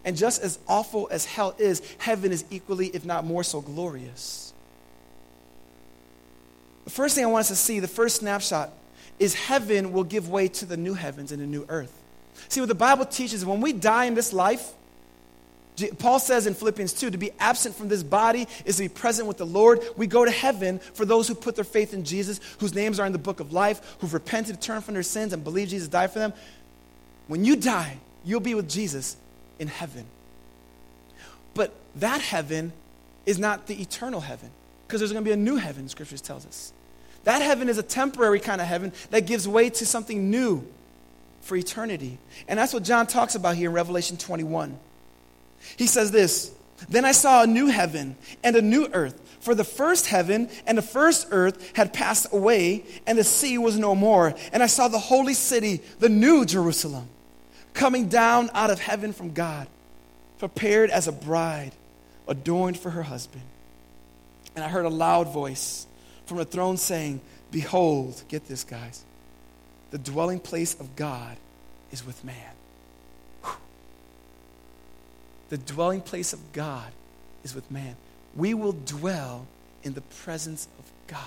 [0.04, 4.47] And just as awful as hell is, heaven is equally, if not more so, glorious.
[6.88, 8.72] The first thing I want us to see, the first snapshot,
[9.18, 11.92] is heaven will give way to the new heavens and the new earth.
[12.48, 14.72] See, what the Bible teaches, when we die in this life,
[15.98, 19.28] Paul says in Philippians 2 to be absent from this body is to be present
[19.28, 19.80] with the Lord.
[19.98, 23.04] We go to heaven for those who put their faith in Jesus, whose names are
[23.04, 26.10] in the book of life, who've repented, turned from their sins, and believe Jesus died
[26.10, 26.32] for them.
[27.26, 29.18] When you die, you'll be with Jesus
[29.58, 30.06] in heaven.
[31.52, 32.72] But that heaven
[33.26, 34.48] is not the eternal heaven,
[34.86, 36.72] because there's going to be a new heaven, Scriptures tells us.
[37.28, 40.66] That heaven is a temporary kind of heaven that gives way to something new
[41.42, 42.16] for eternity.
[42.48, 44.78] And that's what John talks about here in Revelation 21.
[45.76, 46.50] He says this
[46.88, 49.20] Then I saw a new heaven and a new earth.
[49.40, 53.78] For the first heaven and the first earth had passed away, and the sea was
[53.78, 54.34] no more.
[54.50, 57.10] And I saw the holy city, the new Jerusalem,
[57.74, 59.68] coming down out of heaven from God,
[60.38, 61.72] prepared as a bride,
[62.26, 63.44] adorned for her husband.
[64.56, 65.87] And I heard a loud voice
[66.28, 69.04] from the throne saying, Behold, get this, guys,
[69.90, 71.36] the dwelling place of God
[71.90, 72.34] is with man.
[73.42, 73.52] Whew.
[75.48, 76.92] The dwelling place of God
[77.42, 77.96] is with man.
[78.36, 79.46] We will dwell
[79.82, 81.20] in the presence of God.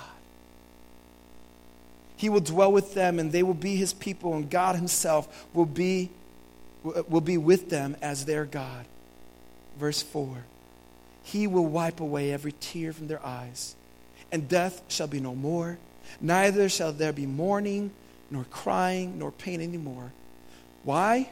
[2.16, 5.66] He will dwell with them, and they will be his people, and God himself will
[5.66, 6.10] be,
[6.84, 8.86] will be with them as their God.
[9.76, 10.44] Verse 4
[11.24, 13.74] He will wipe away every tear from their eyes
[14.32, 15.78] and death shall be no more.
[16.20, 17.92] Neither shall there be mourning,
[18.30, 20.12] nor crying, nor pain anymore.
[20.82, 21.30] Why?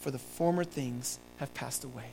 [0.00, 2.10] For the former things have passed away.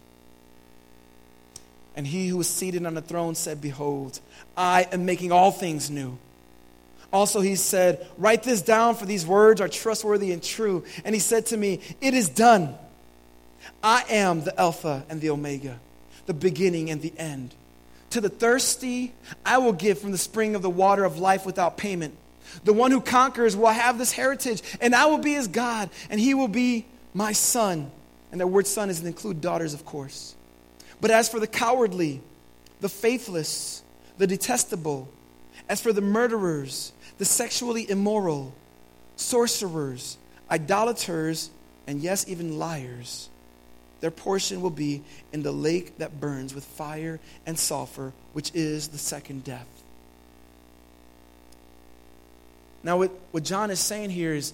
[1.96, 4.20] And he who was seated on the throne said, Behold,
[4.56, 6.18] I am making all things new.
[7.12, 10.84] Also, he said, Write this down, for these words are trustworthy and true.
[11.06, 12.76] And he said to me, It is done.
[13.82, 15.80] I am the Alpha and the Omega,
[16.26, 17.54] the beginning and the end.
[18.14, 19.12] To the thirsty,
[19.44, 22.16] I will give from the spring of the water of life without payment.
[22.64, 26.20] The one who conquers will have this heritage, and I will be his God, and
[26.20, 27.90] he will be my son.
[28.32, 30.36] And that word son doesn't include daughters, of course.
[31.02, 32.22] But as for the cowardly,
[32.82, 33.82] the faithless,
[34.20, 35.10] the detestable,
[35.68, 38.54] as for the murderers, the sexually immoral,
[39.16, 40.20] sorcerers,
[40.52, 41.50] idolaters,
[41.88, 43.30] and yes, even liars,
[44.04, 48.90] their portion will be in the lake that burns with fire and sulfur, which is
[48.90, 49.66] the second death.
[52.84, 54.52] Now, what, what John is saying here is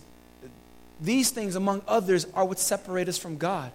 [1.02, 3.72] these things, among others, are what separate us from God.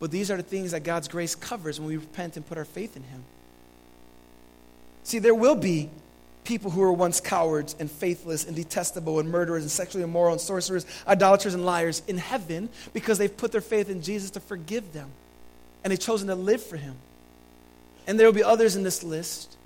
[0.00, 2.64] But these are the things that God's grace covers when we repent and put our
[2.64, 3.22] faith in Him.
[5.02, 5.90] See, there will be
[6.48, 10.40] people who were once cowards and faithless and detestable and murderers and sexually immoral and
[10.40, 14.94] sorcerers, idolaters and liars in heaven because they've put their faith in Jesus to forgive
[14.94, 15.10] them
[15.84, 16.96] and they've chosen to live for Him.
[18.06, 19.58] And there will be others in this list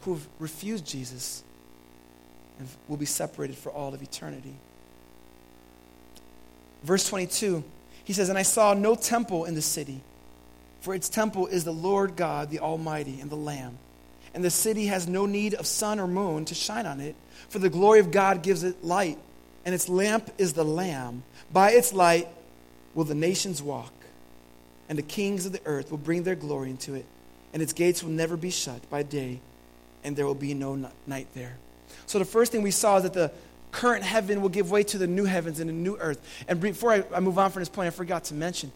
[0.00, 1.44] who've refused Jesus
[2.58, 4.56] and will be separated for all of eternity.
[6.82, 7.62] Verse 22,
[8.02, 10.00] he says, And I saw no temple in the city,
[10.80, 13.78] for its temple is the Lord God, the Almighty, and the Lamb.
[14.36, 17.16] And the city has no need of sun or moon to shine on it,
[17.48, 19.18] for the glory of God gives it light,
[19.64, 21.22] and its lamp is the Lamb.
[21.50, 22.28] By its light
[22.94, 23.94] will the nations walk,
[24.90, 27.06] and the kings of the earth will bring their glory into it,
[27.54, 29.40] and its gates will never be shut by day,
[30.04, 31.56] and there will be no night there.
[32.04, 33.32] So the first thing we saw is that the
[33.72, 36.20] current heaven will give way to the new heavens and a new earth.
[36.46, 38.70] And before I, I move on from this point, I forgot to mention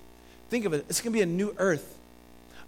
[0.49, 1.99] think of it, it's going to be a new earth.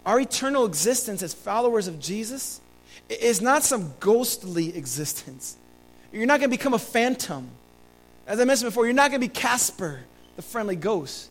[0.05, 2.61] Our eternal existence as followers of Jesus
[3.09, 5.57] is not some ghostly existence.
[6.11, 7.49] You're not going to become a phantom.
[8.27, 10.01] As I mentioned before, you're not going to be Casper,
[10.35, 11.29] the friendly ghost.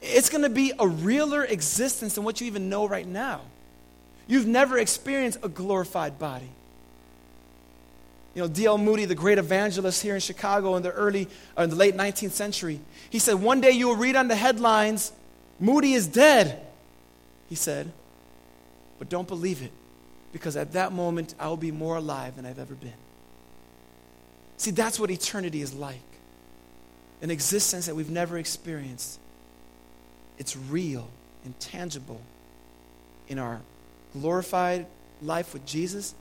[0.00, 3.40] It's going to be a realer existence than what you even know right now.
[4.26, 6.50] You've never experienced a glorified body.
[8.34, 8.78] You know, D.L.
[8.78, 11.96] Moody, the great evangelist here in Chicago in the early, or uh, in the late
[11.96, 15.12] 19th century, he said, One day you will read on the headlines,
[15.60, 16.60] Moody is dead.
[17.48, 17.92] He said,
[18.98, 19.70] But don't believe it,
[20.34, 22.92] because at that moment I will be more alive than I've ever been.
[24.56, 26.02] See, that's what eternity is like
[27.22, 29.18] an existence that we've never experienced.
[30.36, 31.08] It's real
[31.44, 32.20] and tangible
[33.28, 33.62] in our
[34.12, 34.86] glorified
[35.22, 36.14] life with Jesus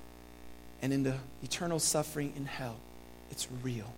[0.82, 2.78] and in the eternal suffering in hell.
[3.32, 3.92] It's real.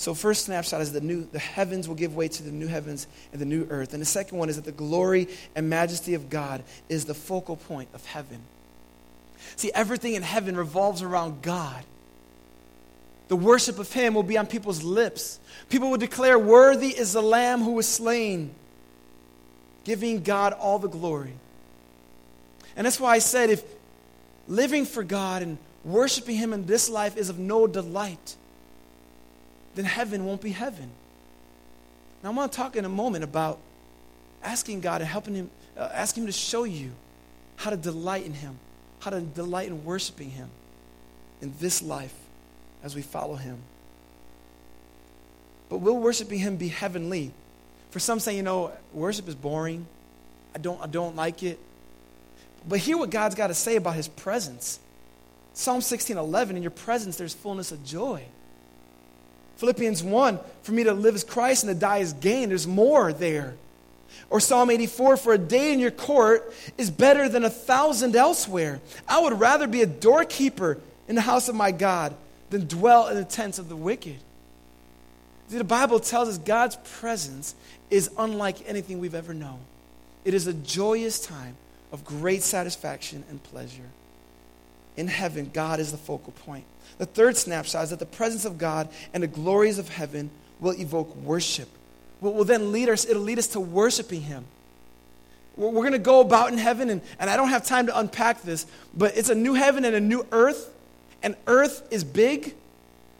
[0.00, 3.06] So, first snapshot is the new the heavens will give way to the new heavens
[3.32, 3.92] and the new earth.
[3.92, 7.56] And the second one is that the glory and majesty of God is the focal
[7.56, 8.40] point of heaven.
[9.56, 11.84] See, everything in heaven revolves around God.
[13.28, 15.38] The worship of Him will be on people's lips.
[15.68, 18.54] People will declare, Worthy is the Lamb who was slain,
[19.84, 21.34] giving God all the glory.
[22.74, 23.62] And that's why I said, if
[24.48, 28.36] living for God and worshiping Him in this life is of no delight,
[29.74, 30.90] then heaven won't be heaven.
[32.22, 33.58] Now, I want to talk in a moment about
[34.42, 36.92] asking God and helping Him, uh, asking Him to show you
[37.56, 38.58] how to delight in Him,
[39.00, 40.50] how to delight in worshiping Him
[41.40, 42.14] in this life
[42.82, 43.58] as we follow Him.
[45.68, 47.32] But will worshiping Him be heavenly?
[47.90, 49.86] For some say, you know, worship is boring.
[50.54, 51.58] I don't, I don't like it.
[52.68, 54.80] But hear what God's got to say about his presence.
[55.54, 58.24] Psalm 16 11, in your presence there's fullness of joy.
[59.60, 62.48] Philippians 1, for me to live as Christ and to die as gain.
[62.48, 63.56] There's more there.
[64.30, 68.80] Or Psalm 84, for a day in your court is better than a thousand elsewhere.
[69.06, 72.14] I would rather be a doorkeeper in the house of my God
[72.48, 74.16] than dwell in the tents of the wicked.
[75.48, 77.54] See, the Bible tells us God's presence
[77.90, 79.58] is unlike anything we've ever known.
[80.24, 81.56] It is a joyous time
[81.92, 83.90] of great satisfaction and pleasure.
[84.96, 86.64] In heaven, God is the focal point.
[87.00, 90.28] The third snapshot is that the presence of God and the glories of heaven
[90.60, 91.70] will evoke worship.
[92.20, 94.44] What will then lead us, it'll lead us to worshiping Him.
[95.56, 98.42] We're going to go about in heaven, and, and I don't have time to unpack
[98.42, 100.70] this, but it's a new heaven and a new earth,
[101.22, 102.54] and earth is big.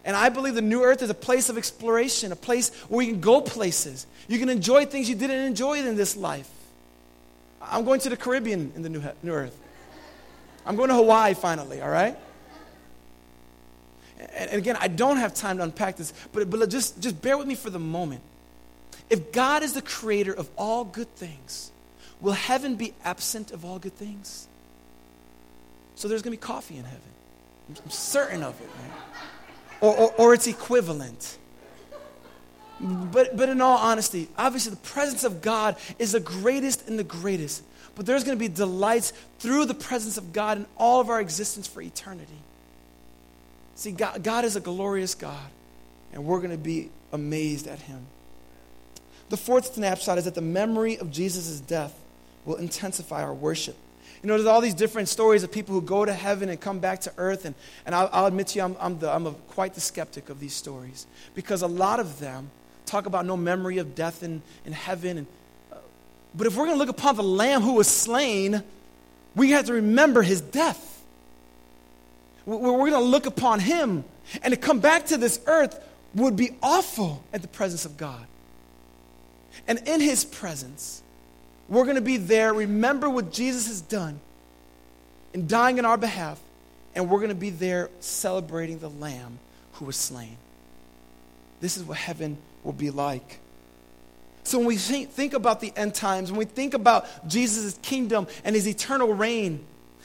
[0.05, 3.13] And I believe the new earth is a place of exploration, a place where you
[3.13, 4.07] can go places.
[4.29, 6.51] You can enjoy things you didn't enjoy in this life.
[7.63, 9.59] I'm going to the Caribbean in the new, new earth.
[10.67, 12.19] I'm going to Hawaii finally, all right?
[14.37, 17.47] And, again, I don't have time to unpack this, but, but just, just bear with
[17.47, 18.23] me for the moment.
[19.09, 21.73] If God is the creator of all good things,
[22.21, 24.47] will heaven be absent of all good things?
[25.97, 27.01] So there's going to be coffee in heaven.
[27.69, 28.91] I'm certain of it, man.
[29.81, 31.39] Or, or, or its equivalent.
[32.81, 37.05] But, but in all honesty, obviously the presence of God is the greatest and the
[37.05, 37.63] greatest.
[37.95, 41.21] But there's going to be delights through the presence of God in all of our
[41.21, 42.39] existence for eternity.
[43.81, 45.49] See, God, God is a glorious God,
[46.13, 48.05] and we're going to be amazed at Him.
[49.31, 51.99] The fourth snapshot is that the memory of Jesus' death
[52.45, 53.75] will intensify our worship.
[54.23, 56.81] You know, there's all these different stories of people who go to heaven and come
[56.81, 57.47] back to earth.
[57.47, 57.55] And,
[57.87, 60.41] and I'll, I'll admit to you, I'm, I'm, the, I'm a, quite the skeptic of
[60.41, 62.51] these stories because a lot of them
[62.85, 65.17] talk about no memory of death in, in heaven.
[65.17, 65.27] And,
[65.73, 65.77] uh,
[66.35, 68.63] but if we're going to look upon the Lamb who was slain,
[69.35, 70.90] we have to remember his death.
[72.59, 74.05] We're, going to look upon him.
[74.43, 75.81] And to come back to this earth
[76.15, 78.27] would be awful at the presence of God.
[79.69, 81.03] And in his presence,
[81.69, 84.19] we're going to be there, remember what Jesus has done
[85.33, 86.41] in dying in our behalf,
[86.95, 89.39] and we're going to be there celebrating the Lamb
[89.75, 90.37] who was slain.
[91.61, 93.39] This is what heaven will be like.
[94.43, 98.57] So when we think about the end times, when we think about Jesus' kingdom and
[98.57, 99.65] his eternal reign,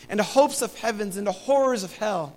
[0.09, 2.35] and the hopes of heavens and the horrors of hell,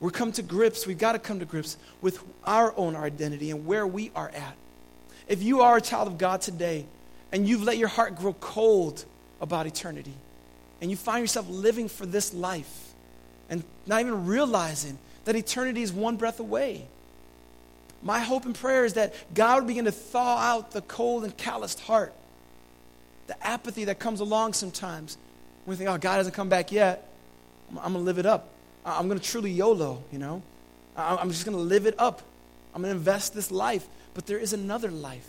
[0.00, 3.66] we come to grips, we've got to come to grips with our own identity and
[3.66, 4.54] where we are at.
[5.28, 6.86] If you are a child of God today,
[7.32, 9.04] and you've let your heart grow cold
[9.40, 10.14] about eternity,
[10.80, 12.94] and you find yourself living for this life
[13.50, 16.86] and not even realizing that eternity is one breath away.
[18.02, 21.36] My hope and prayer is that God would begin to thaw out the cold and
[21.36, 22.14] calloused heart,
[23.26, 25.18] the apathy that comes along sometimes
[25.66, 27.08] we think, oh, God hasn't come back yet.
[27.70, 28.48] I'm, I'm going to live it up.
[28.84, 30.42] I'm going to truly YOLO, you know.
[30.96, 32.22] I'm just going to live it up.
[32.74, 33.86] I'm going to invest this life.
[34.14, 35.28] But there is another life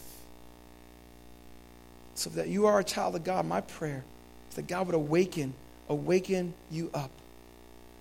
[2.15, 4.03] so that you are a child of God, my prayer
[4.49, 5.53] is that God would awaken,
[5.89, 7.11] awaken you up.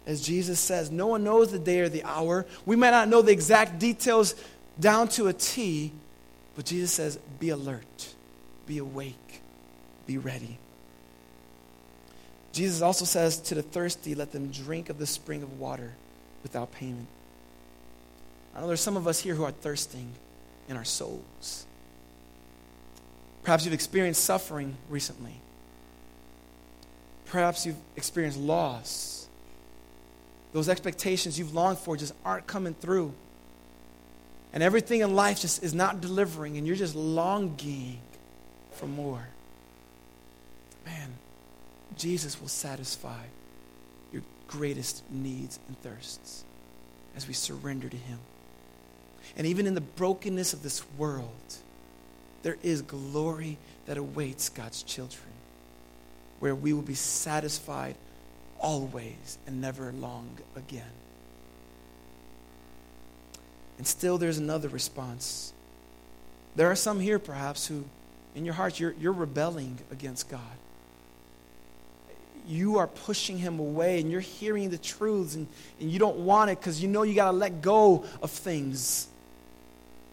[0.07, 2.47] As Jesus says, no one knows the day or the hour.
[2.67, 4.35] We might not know the exact details
[4.79, 5.93] down to a T,
[6.57, 8.15] but Jesus says, be alert,
[8.67, 9.43] be awake,
[10.07, 10.59] be ready.
[12.53, 15.93] Jesus also says to the thirsty, let them drink of the spring of water
[16.43, 17.07] without payment.
[18.55, 20.13] I know there's some of us here who are thirsting
[20.69, 21.67] in our souls.
[23.43, 25.35] Perhaps you've experienced suffering recently.
[27.27, 29.29] Perhaps you've experienced loss.
[30.53, 33.15] Those expectations you've longed for just aren't coming through.
[34.53, 38.01] And everything in life just is not delivering, and you're just longing
[38.73, 39.29] for more.
[40.85, 41.13] Man,
[41.97, 43.23] Jesus will satisfy
[44.13, 46.45] your greatest needs and thirsts
[47.17, 48.19] as we surrender to Him.
[49.37, 51.55] And even in the brokenness of this world,
[52.43, 55.29] there is glory that awaits God's children,
[56.39, 57.97] where we will be satisfied
[58.59, 60.93] always and never long again.
[63.79, 65.53] And still, there's another response.
[66.55, 67.85] There are some here, perhaps, who,
[68.35, 70.41] in your heart, you're, you're rebelling against God.
[72.47, 75.47] You are pushing Him away, and you're hearing the truths, and,
[75.81, 79.09] and you don't want it because you know you got to let go of things.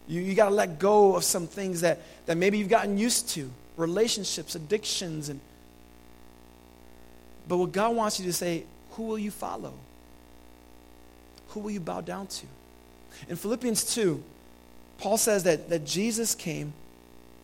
[0.06, 3.28] You, you got to let go of some things that, that maybe you've gotten used
[3.30, 5.28] to relationships, addictions.
[5.28, 5.40] and
[7.46, 9.74] But what God wants you to say, who will you follow?
[11.48, 12.46] Who will you bow down to?
[13.28, 14.22] In Philippians 2,
[14.98, 16.72] Paul says that, that Jesus came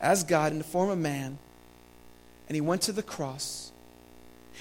[0.00, 1.38] as God in the form of man,
[2.48, 3.72] and he went to the cross.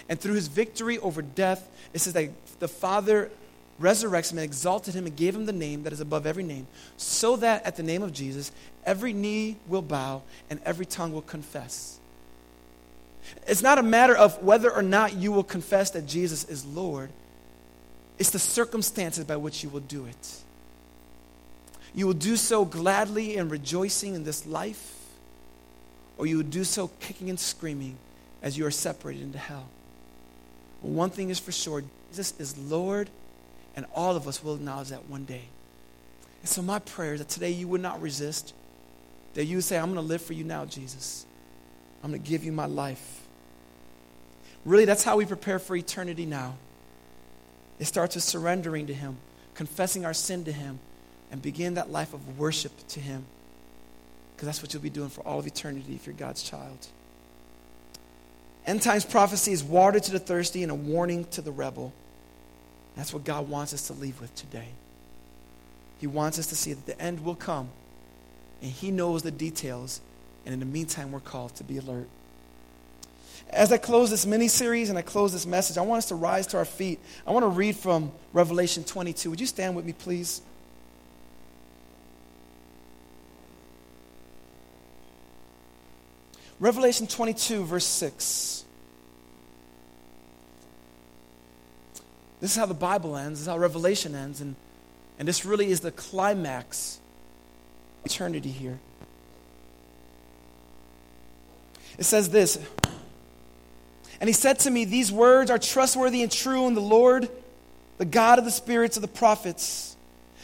[0.10, 2.30] And through his victory over death, it says that
[2.60, 3.32] the Father
[3.82, 6.68] resurrects him and exalted him and gave him the name that is above every name,
[6.98, 8.52] so that at the name of Jesus,
[8.86, 12.00] every knee will bow and every tongue will confess.
[13.48, 17.10] It's not a matter of whether or not you will confess that Jesus is Lord,
[18.20, 20.42] it's the circumstances by which you will do it.
[21.96, 24.96] You will do so gladly and rejoicing in this life,
[26.18, 27.98] or you will do so kicking and screaming
[28.42, 29.68] as you are separated into hell.
[30.90, 33.10] One thing is for sure Jesus is Lord
[33.76, 35.44] and all of us will acknowledge that one day.
[36.42, 38.54] And so, my prayer is that today you would not resist,
[39.34, 41.26] that you would say, I'm going to live for you now, Jesus.
[42.04, 43.22] I'm going to give you my life.
[44.66, 46.56] Really, that's how we prepare for eternity now.
[47.80, 49.18] It starts with surrendering to Him,
[49.56, 50.80] confessing our sin to Him,
[51.32, 53.26] and begin that life of worship to Him.
[54.36, 56.88] Because that's what you'll be doing for all of eternity if you're God's child.
[58.66, 61.92] End times prophecy is water to the thirsty and a warning to the rebel.
[62.96, 64.70] That's what God wants us to leave with today.
[66.00, 67.70] He wants us to see that the end will come,
[68.62, 70.02] and He knows the details,
[70.46, 72.08] and in the meantime, we're called to be alert.
[73.50, 76.16] As I close this mini series and I close this message, I want us to
[76.16, 77.00] rise to our feet.
[77.28, 79.30] I want to read from Revelation 22.
[79.30, 80.42] Would you stand with me, please?
[86.64, 88.64] Revelation 22, verse 6.
[92.40, 94.56] This is how the Bible ends, this is how Revelation ends, and,
[95.20, 97.02] and this really is the climax
[98.06, 98.80] eternity here.
[101.98, 102.58] It says this
[104.22, 107.28] And he said to me, These words are trustworthy and true, and the Lord,
[107.98, 109.98] the God of the spirits of the prophets,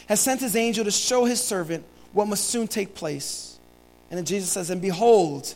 [0.09, 3.57] has sent his angel to show his servant what must soon take place.
[4.11, 5.55] And then Jesus says, And behold,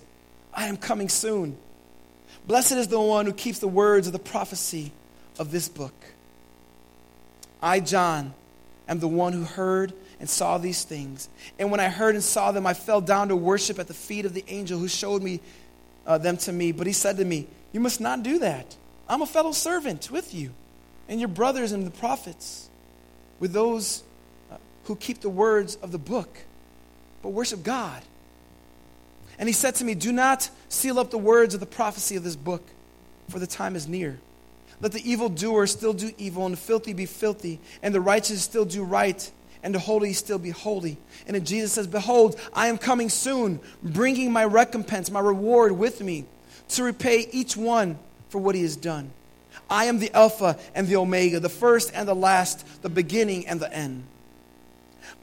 [0.54, 1.58] I am coming soon.
[2.48, 4.92] Blessed is the one who keeps the words of the prophecy
[5.40, 5.94] of this book.
[7.62, 8.34] I, John,
[8.88, 11.30] am the one who heard and saw these things.
[11.58, 14.26] And when I heard and saw them, I fell down to worship at the feet
[14.26, 15.40] of the angel who showed me
[16.06, 16.72] uh, them to me.
[16.72, 18.76] But he said to me, You must not do that.
[19.08, 20.52] I'm a fellow servant with you
[21.08, 22.70] and your brothers and the prophets,
[23.40, 24.04] with those
[24.52, 26.38] uh, who keep the words of the book,
[27.22, 28.02] but worship God.
[29.40, 32.24] And he said to me, Do not seal up the words of the prophecy of
[32.24, 32.64] this book,
[33.30, 34.20] for the time is near.
[34.82, 38.66] Let the evildoer still do evil, and the filthy be filthy, and the righteous still
[38.66, 39.32] do right,
[39.64, 40.98] and the holy still be holy.
[41.26, 46.02] And then Jesus says, Behold, I am coming soon, bringing my recompense, my reward with
[46.02, 46.26] me,
[46.70, 47.98] to repay each one
[48.30, 49.12] for what he has done.
[49.70, 53.60] I am the Alpha and the Omega, the first and the last, the beginning and
[53.60, 54.04] the end.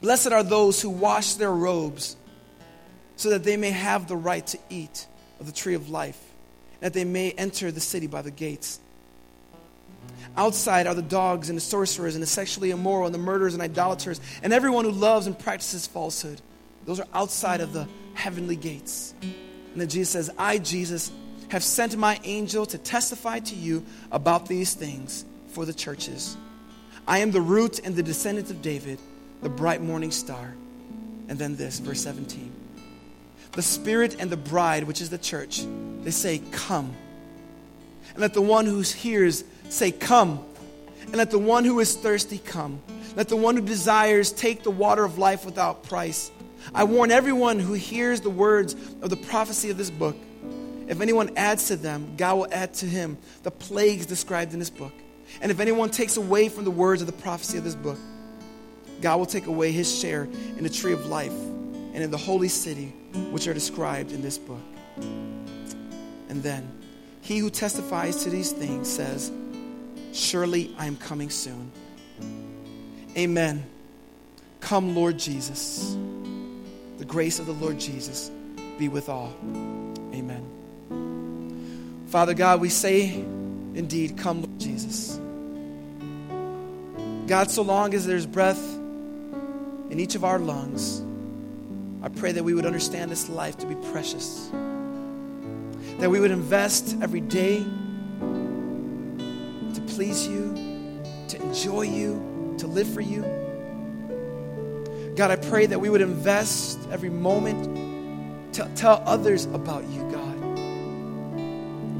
[0.01, 2.15] Blessed are those who wash their robes
[3.21, 5.05] so that they may have the right to eat
[5.39, 6.19] of the tree of life,
[6.79, 8.79] that they may enter the city by the gates.
[10.35, 13.61] Outside are the dogs and the sorcerers and the sexually immoral and the murderers and
[13.61, 16.41] idolaters and everyone who loves and practices falsehood.
[16.85, 19.13] Those are outside of the heavenly gates.
[19.21, 21.11] And then Jesus says, I, Jesus,
[21.49, 26.35] have sent my angel to testify to you about these things for the churches.
[27.07, 28.97] I am the root and the descendant of David,
[29.43, 30.55] the bright morning star.
[31.29, 32.60] And then this, verse 17
[33.53, 35.63] the Spirit and the bride, which is the church,
[36.01, 36.95] they say, Come.
[38.11, 40.43] And let the one who hears say, Come.
[41.01, 42.81] And let the one who is thirsty come.
[43.15, 46.31] Let the one who desires take the water of life without price.
[46.73, 50.15] I warn everyone who hears the words of the prophecy of this book.
[50.87, 54.69] If anyone adds to them, God will add to him the plagues described in this
[54.69, 54.93] book.
[55.41, 57.97] And if anyone takes away from the words of the prophecy of this book,
[59.01, 60.23] God will take away his share
[60.57, 61.33] in the tree of life
[61.93, 62.93] and in the holy city
[63.31, 64.61] which are described in this book.
[64.97, 66.69] And then,
[67.21, 69.31] he who testifies to these things says,
[70.13, 71.71] Surely I am coming soon.
[73.17, 73.65] Amen.
[74.59, 75.95] Come, Lord Jesus.
[76.97, 78.31] The grace of the Lord Jesus
[78.77, 79.33] be with all.
[80.13, 80.47] Amen.
[82.07, 83.09] Father God, we say,
[83.73, 85.19] indeed, come, Lord Jesus.
[87.27, 88.61] God, so long as there's breath
[89.89, 91.01] in each of our lungs,
[92.03, 94.49] I pray that we would understand this life to be precious.
[95.99, 97.63] That we would invest every day
[99.73, 100.53] to please you,
[101.27, 103.21] to enjoy you, to live for you.
[105.15, 110.30] God, I pray that we would invest every moment to tell others about you, God.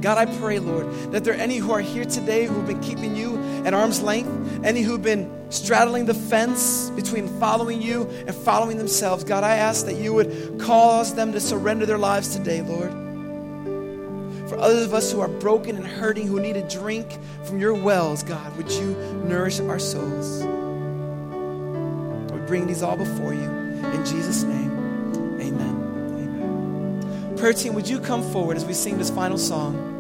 [0.02, 3.16] God, I pray, Lord, that there are any who are here today who've been keeping
[3.16, 8.78] you at arm's length, any who've been straddling the fence between following you and following
[8.78, 9.24] themselves.
[9.24, 12.92] God, I ask that you would cause them to surrender their lives today, Lord.
[14.50, 17.74] For others of us who are broken and hurting, who need a drink from your
[17.76, 18.96] wells, God, would you
[19.26, 20.44] nourish our souls?
[22.34, 23.44] We bring these all before you.
[23.44, 24.72] In Jesus' name,
[25.40, 25.76] amen.
[26.18, 27.38] Amen.
[27.38, 29.91] Prayer team, would you come forward as we sing this final song?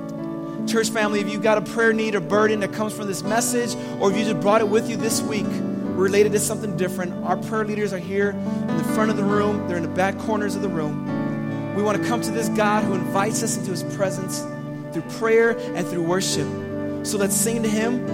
[0.72, 3.76] Church family, if you've got a prayer need or burden that comes from this message,
[4.00, 7.36] or if you just brought it with you this week, related to something different, our
[7.36, 10.56] prayer leaders are here in the front of the room, they're in the back corners
[10.56, 11.76] of the room.
[11.76, 14.40] We want to come to this God who invites us into his presence
[14.94, 16.48] through prayer and through worship.
[17.06, 18.08] So let's sing to him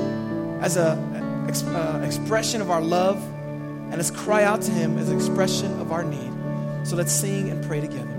[0.60, 5.10] as an ex- uh, expression of our love, and let's cry out to him as
[5.10, 6.32] an expression of our need.
[6.88, 8.17] So let's sing and pray together.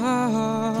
[0.00, 0.71] my heart.